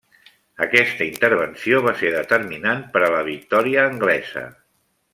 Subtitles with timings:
[0.65, 4.49] Aquesta intervenció va ser determinant per a la victòria anglesa.